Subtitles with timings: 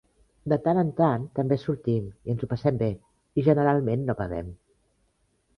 [0.53, 2.89] De tant en tant, també sortim i ens ho passem bé
[3.43, 4.53] i generalment no bevem.